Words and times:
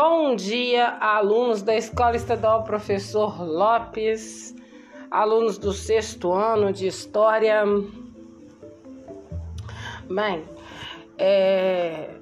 Bom 0.00 0.36
dia, 0.36 0.96
alunos 1.00 1.60
da 1.60 1.74
Escola 1.74 2.14
Estadual 2.14 2.62
Professor 2.62 3.42
Lopes, 3.42 4.54
alunos 5.10 5.58
do 5.58 5.72
sexto 5.72 6.32
ano 6.32 6.72
de 6.72 6.86
História. 6.86 7.64
Bem, 10.08 10.44
é, 11.18 12.14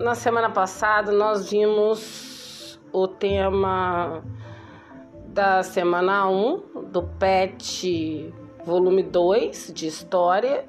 na 0.00 0.16
semana 0.16 0.50
passada 0.50 1.12
nós 1.12 1.48
vimos 1.48 2.80
o 2.92 3.06
tema 3.06 4.24
da 5.28 5.62
semana 5.62 6.28
1 6.28 6.90
do 6.90 7.04
PET 7.04 8.34
volume 8.64 9.04
2 9.04 9.72
de 9.72 9.86
História, 9.86 10.68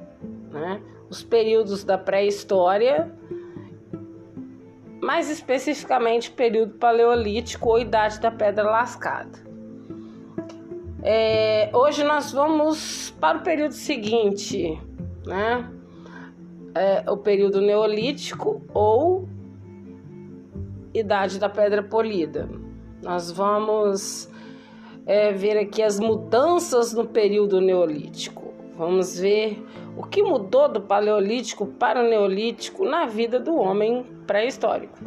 né? 0.51 0.83
os 1.09 1.23
períodos 1.23 1.83
da 1.83 1.97
pré-história 1.97 3.11
mais 5.09 5.27
especificamente 5.27 6.29
período 6.29 6.73
paleolítico 6.73 7.69
ou 7.69 7.79
idade 7.79 8.19
da 8.19 8.29
pedra 8.29 8.69
lascada. 8.69 9.39
É, 11.01 11.71
hoje 11.73 12.04
nós 12.04 12.31
vamos 12.31 13.09
para 13.19 13.39
o 13.39 13.41
período 13.41 13.71
seguinte, 13.71 14.79
né? 15.25 15.67
É, 16.75 17.09
o 17.09 17.17
período 17.17 17.59
neolítico 17.59 18.61
ou 18.71 19.27
idade 20.93 21.39
da 21.39 21.50
pedra 21.50 21.81
polida. 21.81 22.47
Nós 23.01 23.31
vamos 23.31 24.29
é, 25.07 25.33
ver 25.33 25.57
aqui 25.57 25.81
as 25.81 26.00
mudanças 26.00 26.93
no 26.93 27.07
período 27.07 27.59
neolítico. 27.59 28.48
Vamos 28.79 29.19
ver 29.19 29.61
o 29.97 30.04
que 30.04 30.24
mudou 30.24 30.69
do 30.69 30.79
Paleolítico 30.79 31.68
para 31.68 32.00
o 32.00 32.08
Neolítico 32.08 32.86
na 32.86 33.06
vida 33.06 33.38
do 33.38 33.53
homem 33.58 34.06
pré-histórico. 34.25 34.98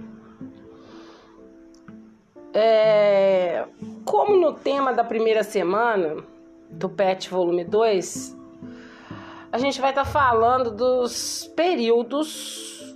É, 2.52 3.64
como 4.05 4.36
no 4.36 4.52
tema 4.52 4.92
da 4.92 5.02
primeira 5.02 5.42
semana 5.42 6.22
do 6.69 6.91
PET 6.91 7.30
Volume 7.30 7.64
2, 7.64 8.36
a 9.50 9.56
gente 9.56 9.80
vai 9.80 9.89
estar 9.89 10.05
tá 10.05 10.11
falando 10.11 10.70
dos 10.70 11.50
períodos 11.56 12.94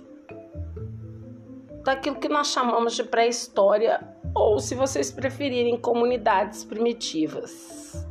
daquilo 1.83 2.17
que 2.17 2.29
nós 2.29 2.49
chamamos 2.49 2.95
de 2.95 3.03
pré-história, 3.03 4.15
ou 4.31 4.59
se 4.59 4.75
vocês 4.75 5.09
preferirem, 5.09 5.75
comunidades 5.75 6.63
primitivas. 6.63 8.05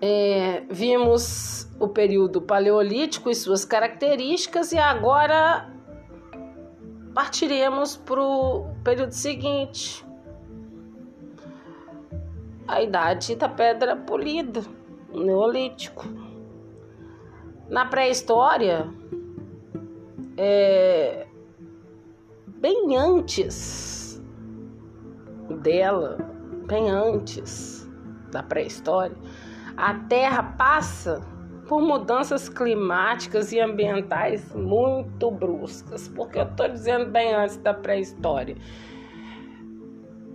É, 0.00 0.62
vimos 0.70 1.68
o 1.80 1.88
período 1.88 2.40
paleolítico 2.40 3.30
e 3.30 3.34
suas 3.34 3.64
características, 3.64 4.72
e 4.72 4.78
agora 4.78 5.72
partiremos 7.14 7.96
para 7.96 8.22
o 8.22 8.74
período 8.84 9.12
seguinte 9.12 10.06
a 12.68 12.82
idade 12.82 13.34
da 13.34 13.48
pedra 13.48 13.96
polida, 13.96 14.60
o 15.12 15.20
neolítico. 15.20 16.04
Na 17.68 17.86
pré-história, 17.86 18.88
é, 20.36 21.26
bem 22.46 22.96
antes 22.96 24.22
dela, 25.60 26.18
bem 26.66 26.90
antes 26.90 27.90
da 28.30 28.42
pré-história, 28.42 29.16
a 29.78 29.94
Terra 29.94 30.42
passa 30.42 31.24
por 31.68 31.80
mudanças 31.80 32.48
climáticas 32.48 33.52
e 33.52 33.60
ambientais 33.60 34.52
muito 34.52 35.30
bruscas. 35.30 36.08
Porque 36.08 36.40
eu 36.40 36.42
estou 36.42 36.68
dizendo 36.68 37.06
bem 37.06 37.32
antes 37.32 37.56
da 37.58 37.72
pré-história. 37.72 38.56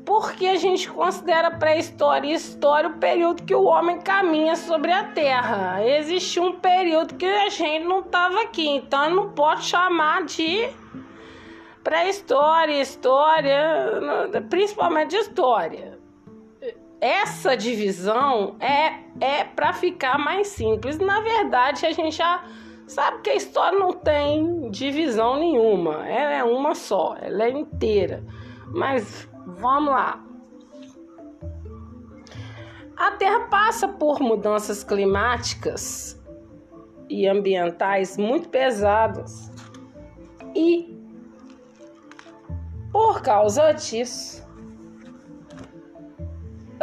Porque 0.06 0.48
a 0.48 0.56
gente 0.56 0.90
considera 0.90 1.52
pré-história 1.52 2.30
e 2.30 2.34
história 2.34 2.90
o 2.90 2.98
período 3.00 3.44
que 3.44 3.54
o 3.54 3.64
homem 3.64 4.00
caminha 4.00 4.56
sobre 4.56 4.94
a 4.94 5.12
Terra. 5.12 5.86
Existe 5.86 6.40
um 6.40 6.60
período 6.60 7.16
que 7.16 7.26
a 7.26 7.50
gente 7.50 7.84
não 7.84 8.00
estava 8.00 8.44
aqui, 8.44 8.68
então 8.68 9.10
não 9.10 9.30
pode 9.32 9.64
chamar 9.64 10.24
de 10.24 10.70
pré-história, 11.84 12.80
história, 12.80 14.00
principalmente 14.50 15.10
de 15.10 15.18
história 15.18 15.93
essa 17.04 17.58
divisão 17.58 18.56
é, 18.62 18.94
é 19.20 19.44
para 19.44 19.74
ficar 19.74 20.18
mais 20.18 20.48
simples. 20.48 20.98
Na 21.00 21.20
verdade, 21.20 21.86
a 21.86 21.92
gente 21.92 22.16
já 22.16 22.46
sabe 22.88 23.22
que 23.22 23.30
a 23.30 23.36
história 23.36 23.78
não 23.78 23.92
tem 23.92 24.72
divisão 24.72 25.38
nenhuma, 25.38 26.08
ela 26.08 26.32
é 26.32 26.44
uma 26.46 26.74
só, 26.74 27.18
ela 27.22 27.44
é 27.44 27.50
inteira. 27.50 28.24
Mas 28.68 29.28
vamos 29.46 29.92
lá. 29.92 30.24
A 32.96 33.12
Terra 33.12 33.42
passa 33.50 33.86
por 33.86 34.22
mudanças 34.22 34.82
climáticas 34.82 36.18
e 37.10 37.28
ambientais 37.28 38.18
muito 38.18 38.48
pesadas. 38.48 39.52
E 40.56 40.98
por 42.94 43.22
causa 43.22 43.74
disso, 43.74 44.43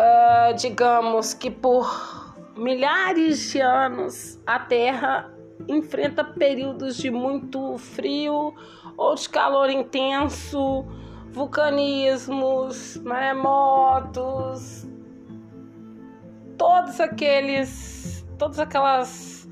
uh, 0.01 0.55
digamos 0.55 1.35
que 1.35 1.51
por 1.51 2.35
milhares 2.57 3.53
de 3.53 3.61
anos 3.61 4.41
a 4.47 4.59
Terra 4.59 5.31
enfrenta 5.69 6.25
períodos 6.25 6.97
de 6.97 7.11
muito 7.11 7.77
frio 7.79 8.55
ou 8.97 9.15
de 9.15 9.29
calor 9.29 9.71
intenso, 9.71 10.85
vulcanismos, 11.31 12.97
maremotos, 12.99 14.87
todos 16.57 17.01
aqueles, 17.01 18.27
todas 18.39 18.59
aquelas 18.59 19.49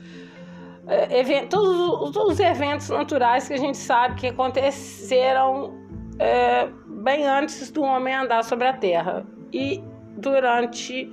é, 0.86 1.20
eventos, 1.20 1.48
todos, 1.50 2.12
todos, 2.12 2.32
os 2.34 2.40
eventos 2.40 2.88
naturais 2.88 3.46
que 3.46 3.54
a 3.54 3.58
gente 3.58 3.76
sabe 3.76 4.14
que 4.16 4.26
aconteceram 4.28 5.74
é, 6.18 6.68
bem 6.86 7.26
antes 7.26 7.70
do 7.70 7.82
homem 7.82 8.14
andar 8.14 8.42
sobre 8.42 8.66
a 8.66 8.72
Terra. 8.72 9.26
E 9.52 9.82
durante 10.18 11.10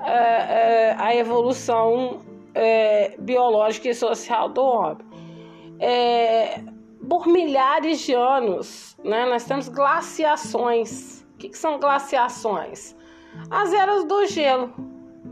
é, 0.00 0.12
é, 0.12 0.96
a 0.98 1.14
evolução 1.14 2.20
é, 2.54 3.16
biológica 3.18 3.88
e 3.88 3.94
social 3.94 4.48
do 4.48 4.62
homem. 4.62 5.06
Por 7.08 7.26
milhares 7.26 8.00
de 8.00 8.14
anos, 8.14 8.96
né, 9.02 9.26
nós 9.26 9.44
temos 9.44 9.68
glaciações. 9.68 11.26
O 11.34 11.38
que, 11.38 11.48
que 11.48 11.58
são 11.58 11.80
glaciações? 11.80 12.94
As 13.50 13.72
eras 13.72 14.04
do 14.04 14.26
gelo. 14.26 14.72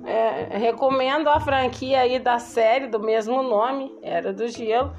É, 0.04 0.56
recomendo 0.56 1.28
a 1.28 1.40
franquia 1.40 2.00
aí 2.00 2.18
da 2.18 2.38
série 2.38 2.86
do 2.86 3.00
mesmo 3.00 3.42
nome, 3.42 3.94
Era 4.02 4.32
do 4.32 4.48
Gelo, 4.48 4.92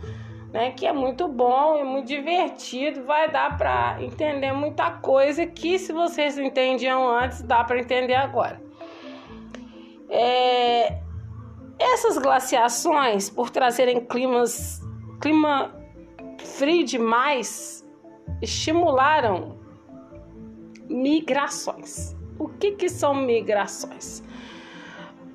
né, 0.52 0.72
que 0.72 0.86
é 0.86 0.92
muito 0.92 1.28
bom 1.28 1.78
e 1.78 1.84
muito 1.84 2.08
divertido, 2.08 3.04
vai 3.04 3.32
dar 3.32 3.58
para 3.58 4.02
entender 4.02 4.52
muita 4.52 4.92
coisa 4.92 5.46
que 5.46 5.78
se 5.78 5.94
vocês 5.94 6.38
entendiam 6.38 7.08
antes, 7.08 7.42
dá 7.44 7.64
para 7.64 7.80
entender 7.80 8.16
agora. 8.16 8.62
É, 10.10 10.98
essas 11.78 12.18
glaciações, 12.18 13.30
por 13.30 13.50
trazerem 13.52 14.04
climas, 14.06 14.82
clima 15.22 15.76
frio 16.40 16.84
demais, 16.84 17.88
estimularam 18.42 19.60
migrações. 20.90 22.18
O 22.40 22.48
que, 22.48 22.72
que 22.72 22.90
são 22.90 23.14
migrações? 23.14 24.24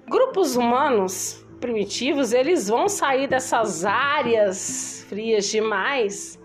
Grupos 0.08 0.56
humanos 0.56 1.43
primitivos, 1.64 2.34
eles 2.34 2.68
vão 2.68 2.90
sair 2.90 3.26
dessas 3.26 3.86
áreas 3.86 5.06
frias 5.08 5.46
demais 5.46 6.38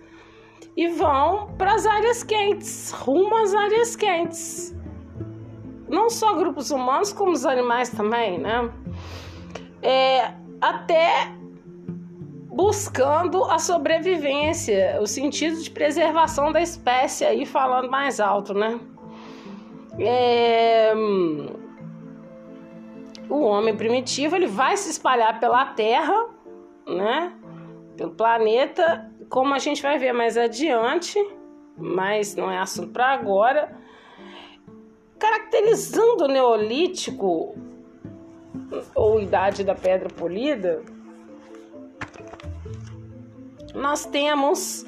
e 0.77 0.87
vão 0.87 1.53
para 1.57 1.73
as 1.73 1.85
áreas 1.85 2.23
quentes, 2.23 2.91
rumo 2.91 3.35
às 3.35 3.53
áreas 3.53 3.97
quentes. 3.97 4.73
Não 5.89 6.09
só 6.09 6.35
grupos 6.35 6.71
humanos, 6.71 7.11
como 7.11 7.33
os 7.33 7.45
animais 7.45 7.89
também, 7.89 8.39
né? 8.39 8.71
É, 9.81 10.31
até 10.61 11.33
buscando 12.45 13.43
a 13.43 13.59
sobrevivência, 13.59 14.99
o 15.01 15.05
sentido 15.05 15.61
de 15.61 15.69
preservação 15.69 16.49
da 16.49 16.61
espécie, 16.61 17.25
aí 17.25 17.45
falando 17.45 17.91
mais 17.91 18.21
alto, 18.21 18.53
né? 18.53 18.79
É, 19.99 20.93
o 23.29 23.41
homem 23.41 23.75
primitivo 23.75 24.35
ele 24.35 24.47
vai 24.47 24.75
se 24.75 24.89
espalhar 24.89 25.39
pela 25.39 25.65
Terra, 25.65 26.27
né? 26.87 27.33
Pelo 27.95 28.11
planeta, 28.11 29.09
como 29.29 29.53
a 29.53 29.59
gente 29.59 29.81
vai 29.81 29.97
ver 29.97 30.13
mais 30.13 30.35
adiante, 30.35 31.19
mas 31.77 32.35
não 32.35 32.49
é 32.49 32.57
assunto 32.57 32.91
para 32.91 33.07
agora. 33.07 33.77
Caracterizando 35.19 36.25
o 36.25 36.27
Neolítico 36.27 37.55
ou 38.95 39.21
Idade 39.21 39.63
da 39.63 39.75
Pedra 39.75 40.09
Polida, 40.09 40.81
nós 43.73 44.05
temos 44.05 44.85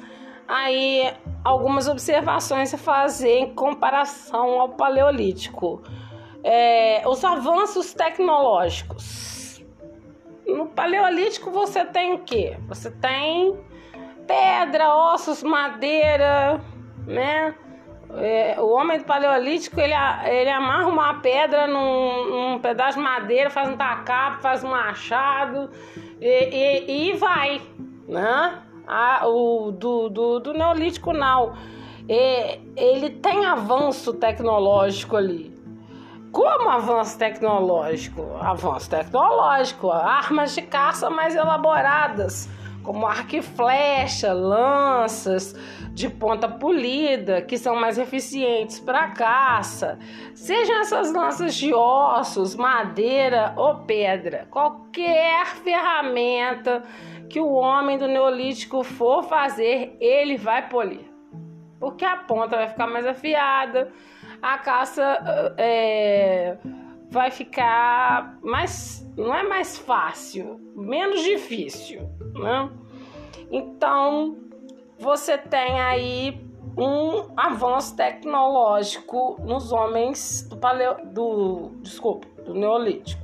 aí 0.48 1.12
algumas 1.44 1.86
observações 1.86 2.74
a 2.74 2.78
fazer 2.78 3.38
em 3.38 3.54
comparação 3.54 4.60
ao 4.60 4.70
Paleolítico. 4.70 5.82
É, 6.44 7.02
os 7.06 7.24
avanços 7.24 7.94
tecnológicos. 7.94 9.62
No 10.46 10.66
Paleolítico 10.66 11.50
você 11.50 11.84
tem 11.84 12.14
o 12.14 12.18
quê? 12.18 12.56
Você 12.68 12.90
tem 12.90 13.56
pedra, 14.26 14.94
ossos, 14.94 15.42
madeira, 15.42 16.60
né? 17.06 17.54
É, 18.14 18.60
o 18.60 18.68
homem 18.68 18.98
do 18.98 19.04
paleolítico 19.04 19.80
ele, 19.80 19.94
ele 20.26 20.50
amarra 20.50 20.86
uma 20.86 21.14
pedra 21.14 21.66
num, 21.66 22.28
num 22.28 22.58
pedaço 22.58 22.98
de 22.98 23.04
madeira, 23.04 23.48
faz 23.48 23.70
um 23.70 23.76
tacapo, 23.76 24.42
faz 24.42 24.62
um 24.62 24.68
machado 24.68 25.70
e, 26.20 26.26
e, 26.26 27.10
e 27.10 27.12
vai, 27.14 27.62
né? 28.06 28.62
A, 28.86 29.26
o, 29.26 29.72
do, 29.72 30.10
do, 30.10 30.40
do 30.40 30.52
neolítico 30.52 31.12
não. 31.12 31.54
E, 32.06 32.60
ele 32.76 33.10
tem 33.10 33.46
avanço 33.46 34.12
tecnológico 34.12 35.16
ali. 35.16 35.51
Como 36.32 36.70
avanço 36.70 37.18
tecnológico? 37.18 38.22
Avanço 38.40 38.88
tecnológico, 38.88 39.90
armas 39.90 40.54
de 40.54 40.62
caça 40.62 41.10
mais 41.10 41.36
elaboradas 41.36 42.48
como 42.82 43.06
arco 43.06 43.36
e 43.36 43.42
flecha, 43.42 44.32
lanças 44.32 45.54
de 45.92 46.08
ponta 46.08 46.48
polida, 46.48 47.42
que 47.42 47.56
são 47.56 47.76
mais 47.76 47.98
eficientes 47.98 48.80
para 48.80 49.10
caça. 49.10 49.98
Sejam 50.34 50.80
essas 50.80 51.12
lanças 51.12 51.54
de 51.54 51.72
ossos, 51.72 52.56
madeira 52.56 53.52
ou 53.56 53.80
pedra, 53.84 54.48
qualquer 54.50 55.46
ferramenta 55.46 56.82
que 57.28 57.40
o 57.40 57.52
homem 57.52 57.98
do 57.98 58.08
Neolítico 58.08 58.82
for 58.82 59.22
fazer, 59.22 59.96
ele 60.00 60.36
vai 60.36 60.68
polir. 60.68 61.12
Porque 61.78 62.04
a 62.04 62.16
ponta 62.16 62.56
vai 62.56 62.68
ficar 62.68 62.86
mais 62.86 63.06
afiada, 63.06 63.92
a 64.42 64.58
caça 64.58 65.54
é, 65.56 66.58
vai 67.08 67.30
ficar 67.30 68.36
mais. 68.42 69.08
não 69.16 69.34
é 69.34 69.42
mais 69.42 69.78
fácil, 69.78 70.60
menos 70.74 71.22
difícil 71.22 72.10
né? 72.34 72.70
Então, 73.50 74.36
você 74.98 75.36
tem 75.36 75.80
aí 75.80 76.40
um 76.76 77.32
avanço 77.36 77.94
tecnológico 77.96 79.36
nos 79.42 79.72
homens 79.72 80.48
do 80.48 80.56
paleo, 80.56 80.96
do 81.06 81.72
desculpa, 81.80 82.26
do 82.44 82.54
neolítico. 82.54 83.21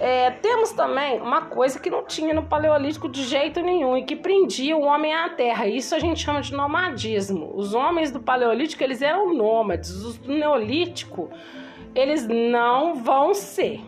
É, 0.00 0.30
temos 0.30 0.70
também 0.72 1.20
uma 1.20 1.46
coisa 1.46 1.78
que 1.80 1.90
não 1.90 2.04
tinha 2.04 2.32
no 2.32 2.44
paleolítico 2.44 3.08
de 3.08 3.24
jeito 3.24 3.60
nenhum 3.60 3.96
e 3.96 4.04
que 4.04 4.14
prendia 4.14 4.76
o 4.76 4.82
homem 4.82 5.12
à 5.12 5.28
terra. 5.28 5.66
Isso 5.66 5.94
a 5.94 5.98
gente 5.98 6.20
chama 6.20 6.40
de 6.40 6.52
nomadismo. 6.52 7.52
Os 7.54 7.74
homens 7.74 8.12
do 8.12 8.20
paleolítico 8.20 8.82
eles 8.82 9.02
eram 9.02 9.34
nômades. 9.34 9.90
Os 9.90 10.16
do 10.16 10.32
neolítico 10.32 11.28
eles 11.94 12.28
não 12.28 12.94
vão 12.94 13.34
ser, 13.34 13.80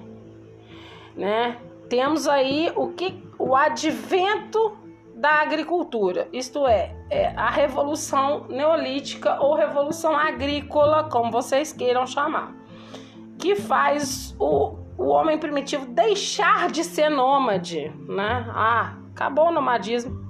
né? 1.17 1.57
Temos 1.89 2.27
aí 2.27 2.73
o 2.75 2.89
que 2.89 3.23
o 3.39 3.55
advento 3.55 4.77
da 5.15 5.43
agricultura, 5.43 6.29
isto 6.33 6.67
é, 6.67 6.97
é, 7.11 7.29
a 7.37 7.51
revolução 7.51 8.47
neolítica 8.49 9.39
ou 9.41 9.55
revolução 9.55 10.17
agrícola, 10.17 11.05
como 11.11 11.31
vocês 11.31 11.73
queiram 11.73 12.07
chamar, 12.07 12.55
que 13.39 13.55
faz 13.55 14.35
o, 14.39 14.79
o 15.01 15.09
homem 15.09 15.39
primitivo 15.39 15.87
deixar 15.87 16.71
de 16.71 16.85
ser 16.85 17.09
nômade, 17.09 17.91
né? 18.07 18.47
Ah, 18.55 18.99
acabou 19.13 19.49
o 19.49 19.51
nomadismo. 19.51 20.21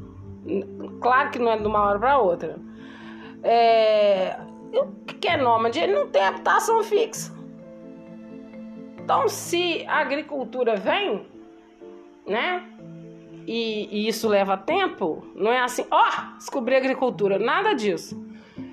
Claro 1.01 1.31
que 1.31 1.41
não 1.41 1.51
é 1.51 1.59
de 1.59 1.67
uma 1.67 1.83
hora 1.83 1.99
para 1.99 2.19
outra. 2.19 2.57
É, 3.43 4.39
o 4.73 4.87
que 5.05 5.27
é 5.27 5.37
nômade? 5.37 5.81
Ele 5.81 5.93
não 5.93 6.07
tem 6.07 6.23
habitação 6.23 6.85
fixa. 6.85 7.35
Então, 9.03 9.29
se 9.29 9.85
a 9.89 9.99
agricultura 9.99 10.77
vem, 10.77 11.27
né? 12.25 12.65
e, 13.49 13.89
e 13.91 14.09
isso 14.09 14.29
leva 14.29 14.57
tempo, 14.57 15.27
não 15.35 15.51
é 15.51 15.61
assim, 15.61 15.85
ó, 15.91 16.01
oh, 16.01 16.37
descobri 16.37 16.77
agricultura, 16.77 17.41
nada 17.41 17.75
disso. 17.75 18.25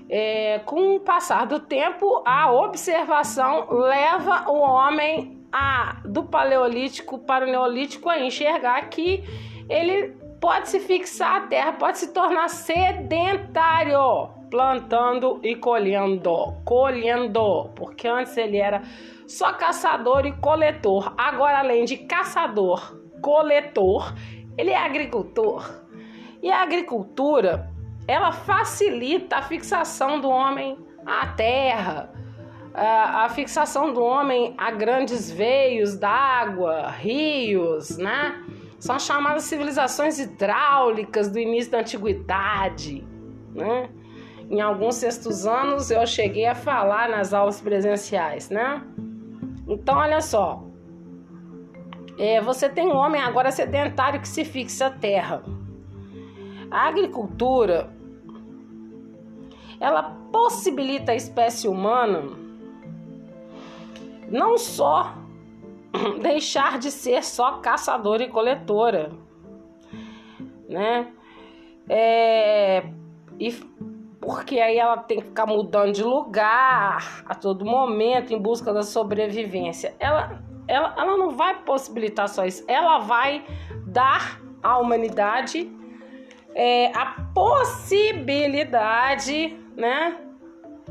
É, 0.07 0.59
com 0.59 0.95
o 0.95 0.99
passar 0.99 1.47
do 1.47 1.59
tempo, 1.59 2.21
a 2.23 2.51
observação 2.51 3.67
leva 3.71 4.47
o 4.47 4.59
homem 4.59 5.36
a, 5.51 5.97
do 6.05 6.23
paleolítico 6.23 7.19
para 7.19 7.45
o 7.45 7.49
neolítico 7.49 8.09
a 8.09 8.19
enxergar 8.19 8.81
que 8.89 9.23
ele 9.69 10.15
pode 10.39 10.69
se 10.69 10.79
fixar 10.79 11.43
à 11.43 11.47
terra, 11.47 11.73
pode 11.73 11.97
se 11.97 12.13
tornar 12.13 12.47
sedentário, 12.49 14.29
plantando 14.49 15.39
e 15.43 15.55
colhendo, 15.55 16.53
colhendo, 16.63 17.69
porque 17.75 18.07
antes 18.07 18.37
ele 18.37 18.57
era 18.57 18.81
só 19.27 19.53
caçador 19.53 20.25
e 20.25 20.31
coletor, 20.33 21.13
agora 21.17 21.59
além 21.59 21.85
de 21.85 21.97
caçador, 21.97 22.97
coletor, 23.21 24.13
ele 24.57 24.71
é 24.71 24.77
agricultor. 24.77 25.85
E 26.41 26.51
a 26.51 26.61
agricultura, 26.61 27.69
ela 28.07 28.31
facilita 28.31 29.37
a 29.37 29.41
fixação 29.41 30.21
do 30.21 30.29
homem 30.29 30.77
à 31.05 31.27
terra, 31.27 32.13
a, 32.77 33.29
fixação 33.29 33.91
do 33.91 34.03
homem 34.03 34.53
a 34.57 34.69
grandes 34.69 35.31
veios 35.31 35.97
d'água, 35.97 36.89
rios, 36.91 37.97
né? 37.97 38.43
São 38.79 38.99
chamadas 38.99 39.43
civilizações 39.43 40.19
hidráulicas 40.19 41.29
do 41.29 41.39
início 41.39 41.71
da 41.71 41.79
antiguidade, 41.79 43.03
né? 43.55 43.89
Em 44.49 44.61
alguns 44.61 44.95
sextos 44.95 45.47
anos 45.47 45.89
eu 45.89 46.05
cheguei 46.05 46.45
a 46.45 46.53
falar 46.53 47.09
nas 47.09 47.33
aulas 47.33 47.59
presenciais, 47.59 48.49
né? 48.51 48.83
Então, 49.67 49.97
olha 49.97 50.21
só, 50.21 50.63
é, 52.19 52.39
você 52.39 52.69
tem 52.69 52.87
um 52.87 52.95
homem 52.95 53.21
agora 53.21 53.51
sedentário 53.51 54.21
que 54.21 54.27
se 54.27 54.45
fixa 54.45 54.85
a 54.85 54.91
terra. 54.91 55.43
A 56.69 56.87
agricultura 56.87 57.91
ela 59.79 60.03
possibilita 60.31 61.11
a 61.11 61.15
espécie 61.15 61.67
humana 61.67 62.46
não 64.29 64.57
só 64.57 65.13
deixar 66.21 66.79
de 66.79 66.91
ser 66.91 67.23
só 67.23 67.59
caçadora 67.59 68.23
e 68.23 68.29
coletora, 68.29 69.11
né? 70.69 71.11
É, 71.89 72.83
e 73.39 73.53
porque 74.19 74.59
aí 74.59 74.77
ela 74.77 74.97
tem 74.97 75.19
que 75.19 75.25
ficar 75.25 75.45
mudando 75.45 75.93
de 75.93 76.03
lugar 76.03 77.23
a 77.25 77.33
todo 77.33 77.63
momento 77.63 78.33
em 78.33 78.39
busca 78.39 78.73
da 78.73 78.83
sobrevivência. 78.83 79.95
Ela 79.99 80.43
ela, 80.67 80.93
ela 80.97 81.17
não 81.17 81.31
vai 81.31 81.63
possibilitar 81.63 82.27
só 82.27 82.45
isso, 82.45 82.63
ela 82.67 82.99
vai 82.99 83.45
dar 83.85 84.41
à 84.61 84.77
humanidade 84.77 85.71
é, 86.57 86.87
a 86.87 87.05
possibilidade, 87.35 89.55
né, 89.77 90.17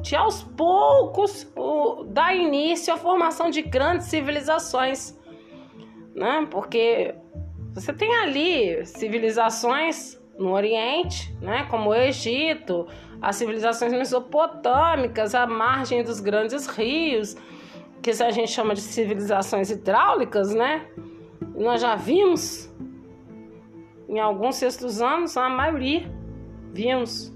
de 0.01 0.15
aos 0.15 0.43
poucos 0.43 1.51
o, 1.57 2.05
dar 2.05 2.35
início 2.35 2.93
à 2.93 2.97
formação 2.97 3.51
de 3.51 3.63
grandes 3.63 4.07
civilizações, 4.07 5.19
né, 6.15 6.47
porque 6.51 7.15
você 7.75 7.93
tem 7.93 8.15
ali 8.17 8.85
civilizações 8.87 10.21
no 10.39 10.53
Oriente, 10.53 11.35
né, 11.41 11.67
como 11.71 11.91
o 11.91 11.95
Egito, 11.95 12.87
as 13.21 13.37
civilizações 13.37 13.93
mesopotâmicas, 13.93 15.35
à 15.35 15.47
margem 15.47 16.03
dos 16.03 16.21
grandes 16.21 16.67
rios, 16.67 17.37
que 18.03 18.11
a 18.11 18.31
gente 18.31 18.51
chama 18.51 18.75
de 18.75 18.81
civilizações 18.81 19.71
hidráulicas, 19.71 20.55
né? 20.55 20.87
Nós 21.57 21.81
já 21.81 21.97
vimos 21.97 22.73
em 24.09 24.21
alguns 24.21 24.57
sextos 24.57 25.01
anos, 25.01 25.37
a 25.37 25.49
maioria 25.49 26.09
vimos. 26.73 27.35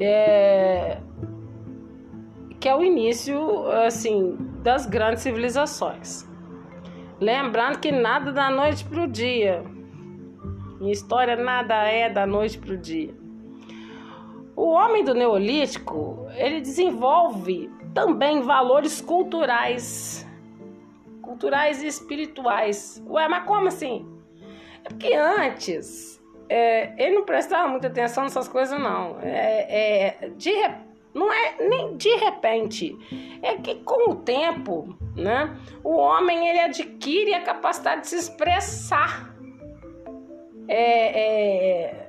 É, 0.00 0.98
que 2.62 2.68
é 2.68 2.76
o 2.76 2.84
início 2.84 3.68
assim 3.72 4.36
das 4.62 4.86
grandes 4.86 5.24
civilizações. 5.24 6.24
Lembrando 7.20 7.80
que 7.80 7.90
nada 7.90 8.30
da 8.30 8.50
noite 8.50 8.84
para 8.84 9.02
o 9.02 9.08
dia. 9.08 9.64
Em 10.80 10.88
história 10.88 11.34
nada 11.34 11.74
é 11.74 12.08
da 12.08 12.24
noite 12.24 12.58
para 12.58 12.74
o 12.74 12.76
dia. 12.76 13.12
O 14.54 14.68
homem 14.68 15.02
do 15.02 15.12
Neolítico 15.12 16.28
ele 16.36 16.60
desenvolve 16.60 17.68
também 17.92 18.42
valores 18.42 19.00
culturais, 19.00 20.24
culturais 21.20 21.82
e 21.82 21.88
espirituais. 21.88 23.02
Ué, 23.08 23.26
mas 23.26 23.44
como 23.44 23.66
assim? 23.66 24.08
É 24.84 24.88
porque 24.88 25.12
antes 25.14 26.22
é, 26.48 26.94
ele 26.96 27.16
não 27.16 27.24
prestava 27.24 27.66
muita 27.66 27.88
atenção 27.88 28.22
nessas 28.22 28.46
coisas, 28.46 28.78
não. 28.78 29.18
É, 29.20 30.20
é, 30.22 30.28
de, 30.36 30.52
não 31.14 31.32
é 31.32 31.56
nem 31.68 31.96
de 31.96 32.14
repente, 32.16 32.96
é 33.42 33.56
que 33.56 33.76
com 33.76 34.10
o 34.10 34.16
tempo, 34.16 34.96
né, 35.16 35.56
o 35.84 35.96
homem 35.96 36.48
ele 36.48 36.60
adquire 36.60 37.34
a 37.34 37.42
capacidade 37.42 38.02
de 38.02 38.08
se 38.08 38.16
expressar. 38.16 39.34
É, 40.68 41.20
é, 41.20 42.08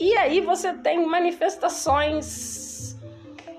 E 0.00 0.16
aí 0.16 0.40
você 0.40 0.72
tem 0.72 1.06
manifestações 1.06 2.98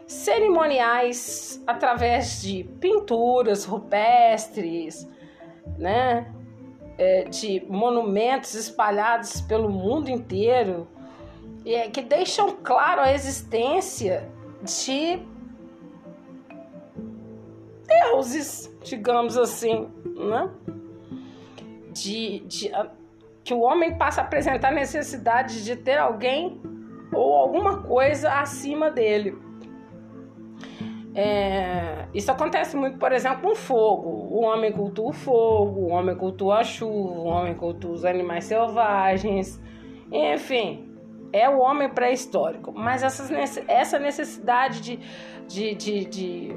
cerimoniais 0.05 1.63
através 1.65 2.41
de 2.41 2.63
pinturas 2.79 3.63
rupestres, 3.65 5.07
né? 5.77 6.31
É, 6.97 7.25
de 7.25 7.61
monumentos 7.67 8.53
espalhados 8.53 9.41
pelo 9.41 9.69
mundo 9.69 10.09
inteiro, 10.09 10.87
é, 11.73 11.89
que 11.89 12.01
deixam 12.01 12.57
claro 12.63 13.01
a 13.01 13.13
existência 13.13 14.29
de 14.61 15.19
deuses, 17.87 18.73
digamos 18.83 19.37
assim, 19.37 19.87
né? 20.15 20.49
De, 21.91 22.39
de, 22.41 22.71
que 23.43 23.53
o 23.53 23.61
homem 23.61 23.97
passa 23.97 24.21
a 24.21 24.23
apresentar 24.23 24.71
necessidade 24.71 25.63
de 25.63 25.75
ter 25.75 25.97
alguém 25.97 26.61
ou 27.13 27.35
alguma 27.35 27.81
coisa 27.83 28.31
acima 28.31 28.91
dele. 28.91 29.37
É, 31.13 32.07
isso 32.13 32.29
acontece 32.29 32.75
muito, 32.75 32.97
por 32.97 33.13
exemplo, 33.13 33.41
com 33.41 33.55
fogo. 33.55 34.09
O 34.09 34.43
homem 34.43 34.71
cultua 34.71 35.09
o 35.09 35.13
fogo, 35.13 35.81
o 35.81 35.89
homem 35.91 36.15
cultua 36.15 36.59
a 36.59 36.63
chuva, 36.63 37.19
o 37.19 37.25
homem 37.25 37.55
cultua 37.55 37.91
os 37.91 38.03
animais 38.03 38.43
selvagens, 38.43 39.61
enfim, 40.11 40.94
é 41.31 41.49
o 41.49 41.59
homem 41.59 41.89
pré-histórico. 41.89 42.71
Mas 42.71 43.03
essa 43.03 43.99
necessidade 43.99 44.81
de, 44.81 44.99
de, 45.47 45.75
de, 45.75 46.05
de 46.05 46.55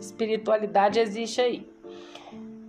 espiritualidade 0.00 0.98
existe 0.98 1.40
aí. 1.40 1.76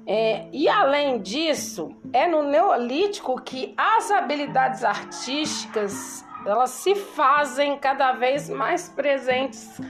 É, 0.05 0.47
e 0.53 0.69
além 0.69 1.19
disso, 1.21 1.93
é 2.13 2.25
no 2.27 2.41
Neolítico 2.43 3.41
que 3.41 3.73
as 3.75 4.09
habilidades 4.09 4.85
artísticas 4.85 6.25
elas 6.45 6.69
se 6.69 6.95
fazem 6.95 7.77
cada 7.77 8.13
vez 8.13 8.49
mais 8.49 8.87
presentes 8.87 9.81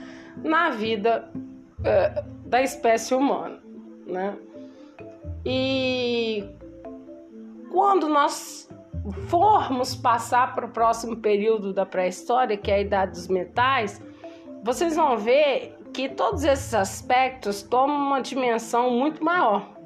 na 0.42 0.70
vida 0.70 1.30
é, 1.84 2.24
da 2.44 2.60
espécie 2.60 3.14
humana, 3.14 3.62
né? 4.06 4.36
E 5.46 6.44
quando 7.70 8.08
nós 8.08 8.68
formos 9.12 9.94
passar 9.94 10.54
para 10.54 10.66
o 10.66 10.70
próximo 10.70 11.16
período 11.16 11.72
da 11.72 11.86
pré-história, 11.86 12.56
que 12.56 12.70
é 12.70 12.74
a 12.74 12.80
idade 12.80 13.12
dos 13.12 13.28
metais, 13.28 14.02
vocês 14.62 14.96
vão 14.96 15.16
ver 15.16 15.76
que 15.92 16.08
todos 16.08 16.44
esses 16.44 16.74
aspectos 16.74 17.62
tomam 17.62 17.96
uma 17.96 18.20
dimensão 18.20 18.90
muito 18.90 19.24
maior. 19.24 19.76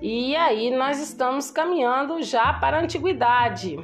E 0.00 0.34
aí 0.34 0.70
nós 0.76 1.00
estamos 1.00 1.50
caminhando 1.50 2.22
já 2.22 2.52
para 2.52 2.78
a 2.78 2.82
antiguidade, 2.82 3.78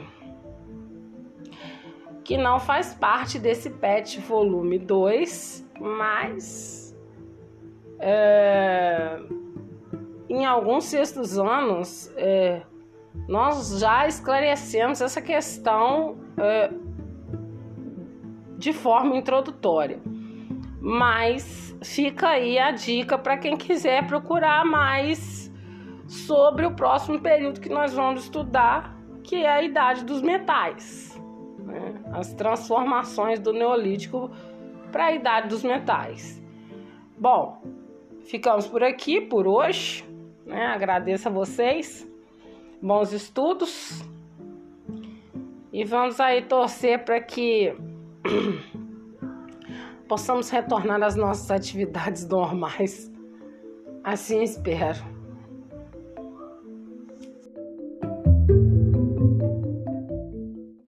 que 2.24 2.36
não 2.36 2.58
faz 2.58 2.92
parte 2.94 3.38
desse 3.38 3.70
PET 3.70 4.20
volume 4.20 4.78
2, 4.78 5.70
mas 5.80 6.96
é, 8.00 9.20
em 10.28 10.44
alguns 10.44 10.84
sextos 10.84 11.38
anos 11.38 12.12
é, 12.16 12.62
nós 13.28 13.78
já 13.78 14.06
esclarecemos 14.06 15.00
essa 15.00 15.20
questão 15.20 16.16
é, 16.38 16.70
de 18.56 18.72
forma 18.72 19.16
introdutória. 19.16 20.00
Mas 20.80 21.76
fica 21.82 22.28
aí 22.28 22.58
a 22.58 22.70
dica 22.70 23.18
para 23.18 23.36
quem 23.36 23.56
quiser 23.56 24.06
procurar 24.06 24.64
mais 24.64 25.52
sobre 26.06 26.64
o 26.66 26.74
próximo 26.74 27.20
período 27.20 27.60
que 27.60 27.68
nós 27.68 27.94
vamos 27.94 28.24
estudar, 28.24 28.96
que 29.22 29.36
é 29.36 29.48
a 29.48 29.62
idade 29.62 30.04
dos 30.04 30.22
metais, 30.22 31.20
né? 31.58 32.02
as 32.12 32.32
transformações 32.32 33.38
do 33.40 33.52
Neolítico 33.52 34.30
para 34.90 35.06
a 35.06 35.12
idade 35.12 35.48
dos 35.48 35.62
metais. 35.62 36.42
Bom, 37.18 37.60
ficamos 38.24 38.66
por 38.66 38.82
aqui 38.82 39.20
por 39.20 39.46
hoje. 39.46 40.08
Né? 40.46 40.66
Agradeço 40.66 41.28
a 41.28 41.32
vocês, 41.32 42.08
bons 42.80 43.12
estudos 43.12 44.02
e 45.72 45.84
vamos 45.84 46.18
aí 46.20 46.42
torcer 46.42 47.04
para 47.04 47.20
que 47.20 47.74
possamos 50.08 50.48
retornar 50.50 51.02
às 51.02 51.14
nossas 51.16 51.50
atividades 51.50 52.26
normais. 52.26 53.12
Assim 54.02 54.42
espero. 54.42 55.17